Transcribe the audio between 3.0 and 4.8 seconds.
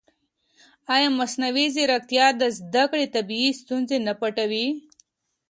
طبیعي ستونزې نه پټوي؟